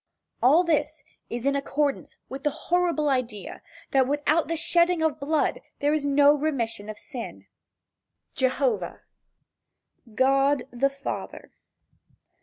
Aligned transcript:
All 0.41 0.63
this 0.63 1.03
is 1.29 1.45
in 1.45 1.55
accordance 1.55 2.17
with 2.27 2.43
the 2.43 2.49
horrible 2.49 3.07
idea 3.07 3.61
that 3.91 4.07
without 4.07 4.47
the 4.47 4.55
shedding 4.55 5.03
of 5.03 5.19
blood 5.19 5.61
there 5.77 5.93
is 5.93 6.07
no 6.07 6.33
remission 6.35 6.89
of 6.89 6.97
sin. 6.97 7.41
III. 7.41 7.47
JEHOVAH. 8.49 9.01
GOD 10.15 10.63
the 10.71 10.89
Father. 10.89 11.51